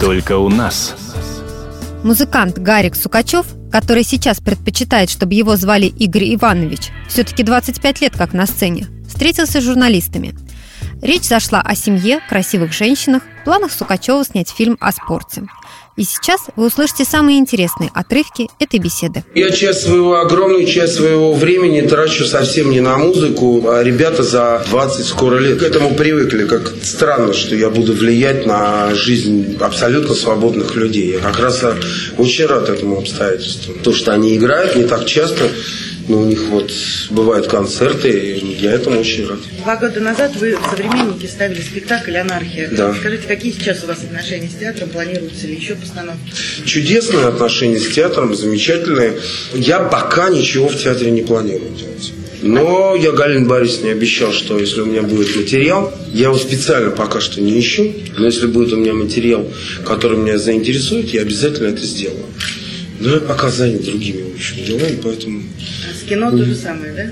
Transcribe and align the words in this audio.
Только 0.00 0.38
у 0.38 0.48
нас. 0.48 0.94
Музыкант 2.02 2.58
Гарик 2.58 2.96
Сукачев, 2.96 3.44
который 3.70 4.02
сейчас 4.02 4.40
предпочитает, 4.40 5.10
чтобы 5.10 5.34
его 5.34 5.56
звали 5.56 5.86
Игорь 5.88 6.34
Иванович, 6.36 6.88
все-таки 7.06 7.42
25 7.42 8.00
лет 8.00 8.16
как 8.16 8.32
на 8.32 8.46
сцене, 8.46 8.86
встретился 9.06 9.60
с 9.60 9.64
журналистами. 9.64 10.34
Речь 11.02 11.24
зашла 11.24 11.60
о 11.60 11.74
семье, 11.74 12.20
красивых 12.30 12.72
женщинах, 12.72 13.22
планах 13.44 13.72
Сукачева 13.72 14.24
снять 14.24 14.48
фильм 14.48 14.78
о 14.80 14.90
спорте. 14.90 15.42
И 16.00 16.04
сейчас 16.04 16.46
вы 16.56 16.68
услышите 16.68 17.04
самые 17.04 17.38
интересные 17.38 17.90
отрывки 17.92 18.48
этой 18.58 18.80
беседы. 18.80 19.22
Я 19.34 19.50
часть 19.50 19.82
своего, 19.82 20.16
огромную 20.16 20.64
часть 20.64 20.94
своего 20.94 21.34
времени 21.34 21.82
трачу 21.82 22.24
совсем 22.24 22.70
не 22.70 22.80
на 22.80 22.96
музыку, 22.96 23.68
а 23.68 23.82
ребята 23.82 24.22
за 24.22 24.64
20 24.70 25.06
скоро 25.06 25.36
лет 25.36 25.58
к 25.58 25.62
этому 25.62 25.94
привыкли. 25.94 26.46
Как 26.46 26.72
странно, 26.82 27.34
что 27.34 27.54
я 27.54 27.68
буду 27.68 27.92
влиять 27.92 28.46
на 28.46 28.94
жизнь 28.94 29.58
абсолютно 29.60 30.14
свободных 30.14 30.74
людей. 30.74 31.12
Я 31.12 31.18
как 31.18 31.38
раз 31.38 31.62
очень 32.16 32.46
рад 32.46 32.70
этому 32.70 32.96
обстоятельству. 32.96 33.74
То, 33.74 33.92
что 33.92 34.12
они 34.12 34.34
играют 34.38 34.76
не 34.76 34.84
так 34.84 35.04
часто, 35.04 35.50
но 36.10 36.22
у 36.22 36.24
них 36.24 36.42
вот 36.48 36.72
бывают 37.10 37.46
концерты, 37.46 38.10
и 38.10 38.56
я 38.60 38.72
этому 38.72 39.00
очень 39.00 39.26
рад. 39.26 39.38
Два 39.62 39.76
года 39.76 40.00
назад 40.00 40.34
вы 40.36 40.56
в 40.56 40.60
«Современнике» 40.68 41.28
ставили 41.28 41.60
спектакль 41.60 42.16
«Анархия». 42.16 42.68
Да. 42.68 42.92
Скажите, 42.94 43.28
какие 43.28 43.52
сейчас 43.52 43.84
у 43.84 43.86
вас 43.86 44.02
отношения 44.02 44.48
с 44.48 44.58
театром, 44.58 44.88
планируются 44.88 45.46
ли 45.46 45.54
еще 45.54 45.76
постановки? 45.76 46.32
Чудесные 46.64 47.26
отношения 47.26 47.78
с 47.78 47.88
театром, 47.88 48.34
замечательные. 48.34 49.20
Я 49.54 49.78
пока 49.78 50.30
ничего 50.30 50.68
в 50.68 50.76
театре 50.76 51.12
не 51.12 51.22
планирую 51.22 51.70
делать. 51.76 52.12
Но 52.42 52.96
я 52.96 53.12
Галине 53.12 53.46
Борисовне 53.46 53.92
обещал, 53.92 54.32
что 54.32 54.58
если 54.58 54.80
у 54.80 54.86
меня 54.86 55.02
будет 55.02 55.36
материал, 55.36 55.92
я 56.12 56.26
его 56.28 56.38
специально 56.38 56.90
пока 56.90 57.20
что 57.20 57.40
не 57.40 57.60
ищу, 57.60 57.94
но 58.16 58.26
если 58.26 58.46
будет 58.46 58.72
у 58.72 58.76
меня 58.76 58.94
материал, 58.94 59.46
который 59.84 60.16
меня 60.16 60.38
заинтересует, 60.38 61.10
я 61.10 61.20
обязательно 61.20 61.68
это 61.68 61.82
сделаю. 61.82 62.24
Но 63.00 63.14
я 63.14 63.20
пока 63.20 63.50
занят 63.50 63.82
другими 63.84 64.22
очень 64.34 64.64
делами, 64.64 64.98
поэтому... 65.02 65.42
А 65.90 65.94
с 65.94 66.08
кино 66.08 66.30
то 66.30 66.44
же 66.44 66.54
самое, 66.54 66.92
да? 66.92 67.06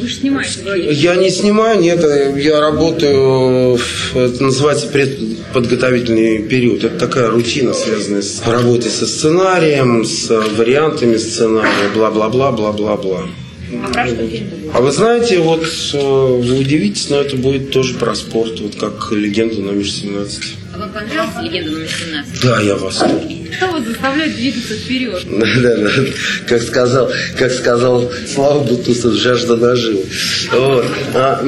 Вы 0.00 0.08
же 0.08 0.14
снимаете 0.14 0.60
вроде. 0.62 0.92
Я 0.92 1.14
не 1.16 1.30
снимаю, 1.30 1.78
нет, 1.80 2.02
я 2.38 2.60
работаю, 2.60 3.76
в- 3.76 4.16
это 4.16 4.42
называется 4.42 4.86
предподготовительный 4.88 6.42
период. 6.42 6.84
Это 6.84 6.98
такая 6.98 7.30
рутина, 7.30 7.74
связанная 7.74 8.22
с 8.22 8.42
работой 8.46 8.90
со 8.90 9.06
сценарием, 9.06 10.04
с 10.04 10.28
вариантами 10.56 11.16
сценария, 11.18 11.88
бла-бла-бла, 11.94 12.52
бла-бла-бла. 12.52 13.28
А 13.72 13.92
про 13.92 14.06
что 14.06 14.26
фильм 14.28 14.48
будет? 14.48 14.74
А 14.74 14.80
вы 14.80 14.92
знаете, 14.92 15.38
вот 15.38 15.64
э, 15.64 15.98
вы 15.98 16.58
удивитесь, 16.58 17.10
но 17.10 17.20
это 17.20 17.36
будет 17.36 17.70
тоже 17.72 17.94
про 17.94 18.14
спорт, 18.14 18.60
вот 18.60 18.76
как 18.76 19.10
легенда 19.12 19.60
номер 19.60 19.86
17. 19.86 20.42
А 20.74 20.78
вам 20.78 20.90
понравилась 20.92 21.42
легенда 21.42 21.70
номер 21.72 21.88
17? 21.88 22.42
Да, 22.42 22.60
я 22.60 22.76
в 22.76 22.82
восторге. 22.82 23.36
Что 23.56 23.66
вас 23.72 23.84
заставляет 23.84 24.36
двигаться 24.36 24.74
вперед? 24.74 25.26
Да, 25.36 25.46
да, 25.60 25.76
да. 25.76 25.90
Как 26.46 26.62
сказал, 26.62 27.10
как 27.38 27.50
сказал 27.50 28.10
Слава 28.32 28.62
Бутусов, 28.62 29.14
жажда 29.14 29.56
наживы. 29.56 30.04
Вот. 30.52 30.86
А, 31.14 31.44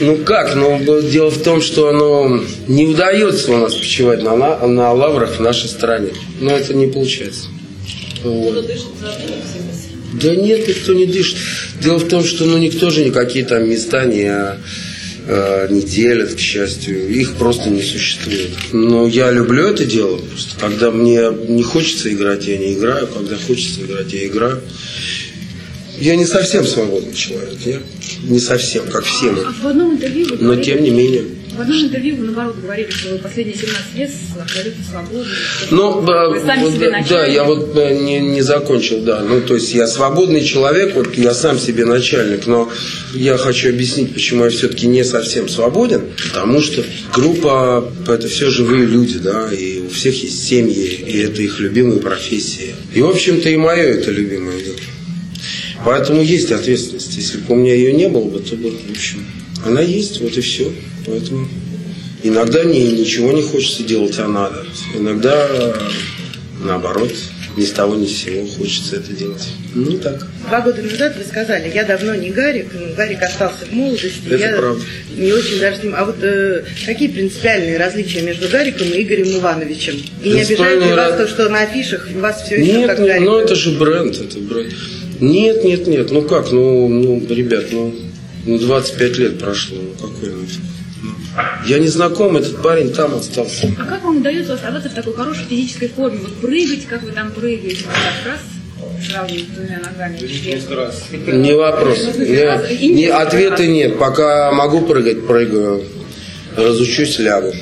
ну 0.00 0.16
как? 0.18 0.54
Ну, 0.54 1.02
дело 1.02 1.30
в 1.30 1.42
том, 1.42 1.62
что 1.62 1.88
оно 1.88 2.42
не 2.68 2.86
удается 2.86 3.52
у 3.52 3.58
нас 3.58 3.74
почивать 3.74 4.22
на, 4.22 4.36
на 4.66 4.92
лаврах 4.92 5.36
в 5.36 5.40
нашей 5.40 5.68
стране. 5.68 6.10
Но 6.40 6.50
это 6.50 6.74
не 6.74 6.88
получается. 6.88 7.48
Вот. 8.22 8.64
Да 10.20 10.34
нет, 10.34 10.68
никто 10.68 10.92
не 10.92 11.06
дышит. 11.06 11.36
Дело 11.80 11.98
в 11.98 12.08
том, 12.08 12.24
что 12.24 12.44
ну, 12.44 12.58
никто 12.58 12.90
же 12.90 13.04
никакие 13.04 13.44
там 13.44 13.68
места 13.68 14.04
не, 14.04 14.30
э, 15.26 15.66
не 15.70 15.82
делят, 15.82 16.34
к 16.34 16.38
счастью. 16.38 17.08
Их 17.08 17.34
просто 17.34 17.70
не 17.70 17.82
существует. 17.82 18.50
Но 18.72 19.06
я 19.06 19.30
люблю 19.30 19.66
это 19.66 19.84
дело. 19.84 20.18
Просто 20.18 20.58
когда 20.60 20.90
мне 20.90 21.22
не 21.48 21.62
хочется 21.62 22.12
играть, 22.12 22.46
я 22.46 22.58
не 22.58 22.74
играю. 22.74 23.06
Когда 23.08 23.36
хочется 23.36 23.80
играть, 23.82 24.12
я 24.12 24.26
играю. 24.26 24.60
Я 25.98 26.16
не 26.16 26.26
совсем 26.26 26.64
свободный 26.66 27.14
человек. 27.14 27.58
Я 27.64 27.80
не 28.28 28.38
совсем, 28.38 28.86
как 28.88 29.04
все 29.04 29.30
мы. 29.30 29.42
А 29.42 29.52
в 29.52 29.66
одном 29.66 29.94
интервью 29.94 30.26
вы 30.30 30.36
Но 30.40 30.56
тем 30.56 30.82
не 30.82 30.90
менее. 30.90 31.24
в 31.56 31.60
одном 31.60 31.84
интервью 31.84 32.16
вы 32.16 32.24
наоборот 32.24 32.56
говорили, 32.60 32.90
что 32.90 33.10
вы 33.10 33.18
последние 33.18 33.56
17 33.56 33.94
лет 33.94 34.10
абсолютно 34.40 34.84
свободны. 34.84 35.32
Ну, 35.70 36.00
вы 36.00 36.38
э, 36.38 36.44
сами 36.44 36.62
вот, 36.62 36.72
себе 36.74 36.90
да, 36.90 36.98
начальник. 36.98 37.34
я 37.34 37.44
вот 37.44 37.76
э, 37.76 37.94
не, 37.98 38.18
не 38.18 38.42
закончил, 38.42 39.00
да. 39.02 39.20
Ну, 39.20 39.40
то 39.40 39.54
есть 39.54 39.72
я 39.72 39.86
свободный 39.86 40.44
человек, 40.44 40.94
вот 40.96 41.16
я 41.16 41.32
сам 41.32 41.58
себе 41.58 41.84
начальник, 41.84 42.46
но 42.46 42.70
я 43.14 43.36
хочу 43.36 43.68
объяснить, 43.68 44.12
почему 44.12 44.44
я 44.44 44.50
все-таки 44.50 44.88
не 44.88 45.04
совсем 45.04 45.48
свободен, 45.48 46.02
потому 46.28 46.60
что 46.60 46.82
группа– 47.12 47.88
это 48.08 48.26
все 48.26 48.50
живые 48.50 48.86
люди, 48.86 49.18
да, 49.18 49.48
и 49.52 49.80
у 49.80 49.90
всех 49.90 50.20
есть 50.24 50.44
семьи, 50.44 50.86
и 50.86 51.18
это 51.20 51.40
их 51.40 51.60
любимые 51.60 52.00
профессии. 52.00 52.74
И, 52.92 53.00
в 53.00 53.08
общем-то, 53.08 53.48
и 53.48 53.56
мое 53.56 53.82
это 53.82 54.10
любимое 54.10 54.58
дело. 54.60 54.76
Поэтому 55.84 56.22
есть 56.22 56.50
ответственность. 56.50 57.14
Если 57.16 57.38
бы 57.38 57.54
у 57.54 57.56
меня 57.56 57.74
ее 57.74 57.92
не 57.92 58.08
было 58.08 58.24
бы, 58.24 58.40
то 58.40 58.56
бы, 58.56 58.70
в 58.70 58.90
общем, 58.90 59.24
она 59.64 59.80
есть, 59.80 60.20
вот 60.20 60.36
и 60.36 60.40
все. 60.40 60.72
Поэтому 61.06 61.46
иногда 62.22 62.64
не, 62.64 62.92
ничего 62.92 63.32
не 63.32 63.42
хочется 63.42 63.82
делать, 63.82 64.18
а 64.18 64.26
надо. 64.26 64.64
Иногда, 64.94 65.74
наоборот, 66.62 67.12
ни 67.56 67.64
с 67.64 67.70
того 67.70 67.94
ни 67.94 68.06
с 68.06 68.22
сего 68.24 68.46
хочется 68.46 68.96
это 68.96 69.12
делать. 69.12 69.46
Ну, 69.74 69.98
так. 69.98 70.26
Два 70.48 70.60
года 70.60 70.82
назад 70.82 71.16
вы 71.16 71.24
сказали, 71.24 71.70
я 71.74 71.84
давно 71.84 72.14
не 72.14 72.30
Гарик, 72.30 72.66
ну, 72.74 72.94
Гарик 72.96 73.22
остался 73.22 73.64
в 73.64 73.72
молодости. 73.72 74.20
Это 74.26 74.36
я 74.36 74.56
правда. 74.56 74.82
не 75.16 75.32
очень 75.32 75.60
даже 75.60 75.78
с 75.78 75.82
ним. 75.84 75.94
А 75.96 76.04
вот 76.04 76.16
э, 76.22 76.64
какие 76.84 77.08
принципиальные 77.08 77.78
различия 77.78 78.22
между 78.22 78.48
Гариком 78.48 78.88
и 78.88 79.02
Игорем 79.02 79.38
Ивановичем? 79.38 79.94
И 80.22 80.30
не 80.30 80.40
обижает 80.40 80.48
ли 80.50 80.56
Принципиальные 80.56 80.94
вас 80.96 81.10
раз- 81.10 81.16
то, 81.20 81.28
что 81.28 81.48
на 81.48 81.62
афишах 81.62 82.08
вас 82.16 82.42
все 82.44 82.56
еще 82.60 82.72
Нет, 82.78 82.86
как 82.88 82.98
ну, 82.98 83.06
Гарик? 83.06 83.22
ну 83.22 83.38
это 83.38 83.54
же 83.54 83.70
бренд, 83.78 84.16
это 84.20 84.38
бренд. 84.40 84.74
Нет, 85.20 85.64
нет, 85.64 85.86
нет, 85.86 86.10
ну 86.10 86.22
как, 86.22 86.50
ну, 86.50 86.88
ну 86.88 87.24
ребят, 87.28 87.66
ну, 87.70 87.94
ну 88.46 88.58
25 88.58 89.18
лет 89.18 89.38
прошло, 89.38 89.78
ну 89.80 90.08
какой 90.08 90.30
он? 90.34 90.46
Я 91.66 91.78
не 91.78 91.88
знаком, 91.88 92.36
этот 92.36 92.62
парень 92.62 92.92
там 92.92 93.14
остался. 93.14 93.72
А 93.78 93.84
как 93.84 94.02
вам 94.04 94.18
удается 94.18 94.54
оставаться 94.54 94.88
в 94.88 94.94
такой 94.94 95.14
хорошей 95.14 95.44
физической 95.44 95.88
форме? 95.88 96.18
Вот 96.22 96.34
прыгать, 96.34 96.86
как 96.86 97.02
вы 97.02 97.12
там 97.12 97.30
прыгаете? 97.32 97.84
Так 97.84 98.32
раз, 98.32 98.40
ногами. 99.78 100.18
Не 101.44 101.54
вопрос. 101.54 101.98
Ну, 102.16 102.24
Не, 102.24 102.88
не 102.94 103.06
ответа 103.06 103.66
нет. 103.66 103.98
Пока 103.98 104.52
могу 104.52 104.82
прыгать, 104.82 105.26
прыгаю. 105.26 105.84
Разучусь, 106.56 107.18
лягу. 107.18 107.52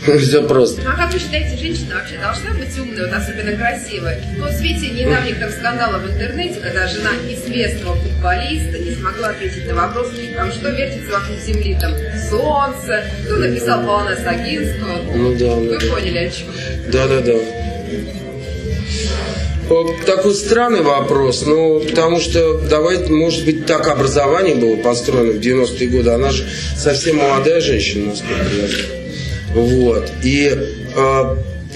Все 0.18 0.42
просто. 0.46 0.82
А 0.86 0.96
как 0.96 1.12
вы 1.12 1.18
считаете, 1.18 1.56
женщина 1.56 1.96
вообще 1.96 2.16
должна 2.18 2.50
быть 2.54 2.78
умной, 2.78 3.06
вот 3.06 3.12
особенно 3.12 3.56
красивой? 3.56 4.16
Ну, 4.36 4.46
в 4.46 4.52
свете 4.52 4.88
недавних 4.88 5.38
там 5.38 5.50
скандалов 5.50 6.02
в 6.02 6.10
интернете, 6.10 6.60
когда 6.60 6.86
жена 6.86 7.10
известного 7.28 7.96
футболиста 7.96 8.78
не 8.78 8.94
смогла 8.94 9.28
ответить 9.28 9.66
на 9.66 9.74
вопрос, 9.74 10.08
там, 10.36 10.52
что 10.52 10.70
вертится 10.70 11.12
вокруг 11.12 11.38
Земли, 11.38 11.76
там, 11.78 11.92
солнце, 12.30 13.04
кто 13.24 13.36
написал 13.36 13.84
Полонез 13.84 14.26
Агинского. 14.26 15.02
Ну 15.14 15.34
да, 15.34 15.54
Вы 15.54 15.78
да. 15.78 15.94
поняли, 15.94 16.18
о 16.18 16.30
чем? 16.30 16.46
Да, 16.90 17.06
да, 17.06 17.20
да. 17.20 17.34
Такой 20.04 20.34
странный 20.34 20.82
вопрос, 20.82 21.44
ну, 21.46 21.80
потому 21.80 22.18
что, 22.18 22.58
давайте, 22.58 23.12
может 23.12 23.44
быть, 23.44 23.66
так 23.66 23.86
образование 23.86 24.56
было 24.56 24.74
построено 24.76 25.32
в 25.32 25.36
90-е 25.36 25.88
годы, 25.88 26.10
она 26.10 26.32
же 26.32 26.44
совсем 26.76 27.18
молодая 27.18 27.60
женщина, 27.60 28.06
насколько 28.06 28.42
я 28.42 28.66
знаю. 28.66 29.00
Вот. 29.54 30.10
И 30.22 30.52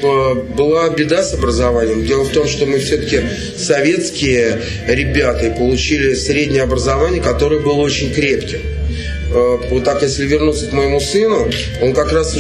э, 0.03 0.35
была 0.57 0.89
беда 0.91 1.23
с 1.23 1.35
образованием. 1.35 2.05
Дело 2.05 2.25
в 2.25 2.31
том, 2.31 2.47
что 2.47 2.67
мы 2.67 2.79
все-таки 2.79 3.21
советские 3.57 4.61
ребята 4.87 5.47
и 5.47 5.57
получили 5.57 6.15
среднее 6.15 6.63
образование, 6.63 7.23
которое 7.23 7.61
было 7.61 7.81
очень 7.81 8.13
крепким. 8.13 8.61
Э, 9.33 9.59
Вот 9.71 9.85
так, 9.85 10.03
если 10.03 10.27
вернуться 10.27 10.67
к 10.67 10.73
моему 10.73 11.01
сыну, 11.01 11.49
он 11.83 11.95
как 11.95 12.13
раз 12.13 12.37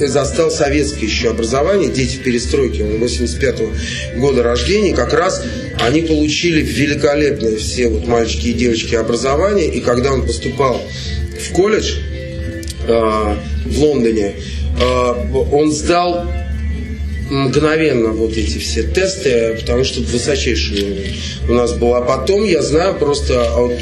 застал 0.00 0.50
советское 0.50 1.06
еще 1.06 1.30
образование, 1.30 1.90
дети 1.90 2.16
перестройки, 2.16 2.82
он 2.82 3.02
85-го 3.02 4.20
года 4.20 4.42
рождения, 4.42 4.94
как 4.94 5.12
раз 5.12 5.44
они 5.80 6.02
получили 6.02 6.62
великолепное 6.62 7.56
все 7.56 7.88
вот 7.88 8.06
мальчики 8.06 8.48
и 8.48 8.52
девочки 8.52 8.94
образование, 8.94 9.66
и 9.68 9.80
когда 9.80 10.12
он 10.12 10.26
поступал 10.26 10.80
в 11.38 11.52
колледж 11.52 11.96
в 12.86 13.78
Лондоне, 13.82 14.34
он 15.52 15.72
сдал 15.72 16.24
мгновенно 17.30 18.08
вот 18.10 18.36
эти 18.36 18.58
все 18.58 18.82
тесты, 18.82 19.56
потому 19.60 19.84
что 19.84 20.00
высочайший 20.00 21.14
у 21.48 21.52
нас 21.52 21.74
был. 21.74 21.94
А 21.94 22.00
потом 22.00 22.44
я 22.44 22.62
знаю 22.62 22.94
просто 22.94 23.54
от, 23.54 23.72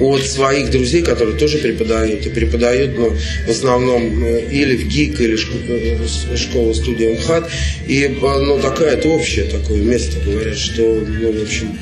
от 0.00 0.22
своих 0.26 0.70
друзей, 0.70 1.02
которые 1.02 1.36
тоже 1.38 1.58
преподают, 1.58 2.26
и 2.26 2.30
преподают, 2.30 2.98
ну, 2.98 3.12
в 3.46 3.50
основном 3.50 4.24
э, 4.24 4.46
или 4.50 4.76
в 4.76 4.88
ГИК, 4.88 5.20
или 5.20 5.34
э, 5.36 5.98
с- 6.06 6.38
школа-студия 6.40 7.14
МХАТ. 7.14 7.48
И, 7.86 8.02
э, 8.04 8.08
ну, 8.20 8.58
такая, 8.58 8.94
это 8.96 9.08
общее 9.08 9.44
такое 9.44 9.78
место, 9.82 10.18
говорят, 10.24 10.58
что, 10.58 10.82
ну, 10.82 11.32
в 11.32 11.42
общем, 11.42 11.78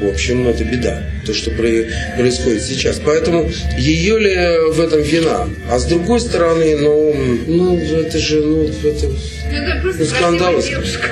в 0.00 0.08
общем, 0.08 0.46
это 0.48 0.64
беда, 0.64 1.02
то, 1.26 1.34
что 1.34 1.50
про- 1.50 1.86
происходит 2.16 2.62
сейчас. 2.62 3.00
Поэтому 3.04 3.50
ее 3.76 4.18
ли 4.18 4.70
в 4.72 4.80
этом 4.80 5.02
вина? 5.02 5.48
А 5.70 5.78
с 5.78 5.84
другой 5.86 6.20
стороны, 6.20 6.76
ну, 6.76 7.14
ну 7.46 7.76
это 7.76 8.18
же, 8.18 8.40
ну, 8.40 8.64
это, 8.64 9.06
Ну, 9.06 10.04
красивая 10.58 10.62
девушка. 10.62 11.10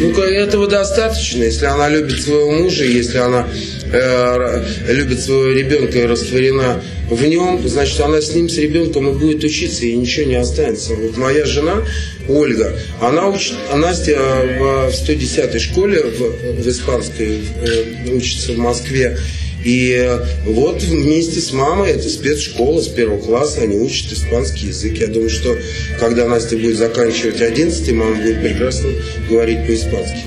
Ну, 0.00 0.22
этого 0.22 0.66
достаточно, 0.66 1.44
если 1.44 1.66
она 1.66 1.88
любит 1.88 2.20
своего 2.20 2.50
мужа, 2.50 2.84
если 2.84 3.18
она 3.18 3.48
э, 3.92 4.64
любит 4.88 5.20
своего 5.20 5.52
ребенка 5.52 5.98
и 5.98 6.06
растворена 6.06 6.82
в 7.10 7.24
нем, 7.24 7.66
значит, 7.68 8.00
она 8.00 8.20
с 8.20 8.34
ним, 8.34 8.48
с 8.48 8.56
ребенком 8.56 9.08
и 9.08 9.12
будет 9.12 9.44
учиться, 9.44 9.84
и 9.84 9.94
ничего 9.94 10.26
не 10.26 10.36
останется. 10.36 10.94
Вот 10.94 11.16
моя 11.16 11.44
жена, 11.44 11.82
Ольга, 12.28 12.78
она 13.00 13.28
учит, 13.28 13.54
а 13.70 13.76
Настя 13.76 14.18
в, 14.18 14.90
в 14.90 14.94
110-й 14.94 15.58
школе 15.58 16.02
в, 16.02 16.62
в 16.62 16.68
испанской 16.68 17.40
э, 17.62 18.14
учится 18.14 18.52
в 18.52 18.58
Москве. 18.58 19.18
И 19.64 19.92
э, 19.96 20.18
вот 20.44 20.82
вместе 20.82 21.40
с 21.40 21.52
мамой, 21.52 21.90
это 21.90 22.08
спецшкола 22.08 22.80
с 22.80 22.88
первого 22.88 23.20
класса, 23.20 23.62
они 23.62 23.76
учат 23.76 24.12
испанский 24.12 24.68
язык. 24.68 24.98
Я 24.98 25.06
думаю, 25.06 25.30
что 25.30 25.56
когда 25.98 26.26
Настя 26.26 26.56
будет 26.56 26.76
заканчивать 26.76 27.40
11, 27.40 27.92
мама 27.92 28.16
будет 28.16 28.42
прекрасно 28.42 28.90
говорить 29.28 29.66
по-испански. 29.66 30.18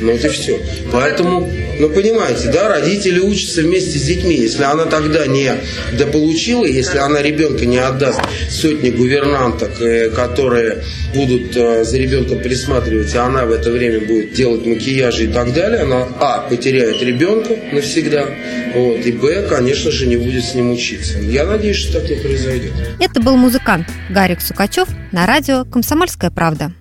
Ну 0.00 0.12
вот 0.12 0.24
и 0.24 0.28
все. 0.28 0.60
Поэтому, 0.92 1.48
ну 1.80 1.88
понимаете, 1.88 2.50
да, 2.52 2.68
родители 2.68 3.18
учатся 3.18 3.62
вместе 3.62 3.98
с 3.98 4.02
детьми. 4.02 4.36
Если 4.36 4.62
она 4.62 4.84
тогда 4.84 5.26
не 5.26 5.52
дополучила, 5.96 6.66
если 6.66 6.98
она 6.98 7.22
ребенка 7.22 7.64
не 7.64 7.78
отдаст 7.78 8.20
сотни 8.50 8.90
гувернанток, 8.90 9.80
э, 9.80 10.10
которые 10.10 10.84
будут 11.14 11.56
э, 11.56 11.84
за 11.84 11.96
ребенком 11.96 12.40
присматривать, 12.40 13.14
а 13.14 13.24
она 13.24 13.46
в 13.46 13.52
это 13.52 13.70
время 13.70 14.00
будет 14.00 14.34
делать 14.34 14.66
макияж 14.66 15.20
и 15.20 15.28
так 15.28 15.54
далее, 15.54 15.80
она, 15.80 16.06
а, 16.20 16.46
потеряет 16.48 17.02
ребенка 17.02 17.56
навсегда, 17.72 18.26
вот, 18.74 19.06
и, 19.06 19.12
б, 19.12 19.46
конечно 19.48 19.90
же, 19.90 20.06
не 20.06 20.16
будет 20.16 20.44
с 20.44 20.54
ним 20.54 20.72
учиться. 20.72 21.18
Я 21.18 21.46
надеюсь, 21.46 21.76
что 21.76 22.00
так 22.00 22.10
не 22.10 22.16
произойдет. 22.16 22.72
Это 23.00 23.20
был 23.20 23.36
музыкант 23.36 23.88
Гарик 24.10 24.42
Сукачев 24.42 24.88
на 25.12 25.26
радио 25.26 25.64
«Комсомольская 25.64 26.30
правда». 26.30 26.72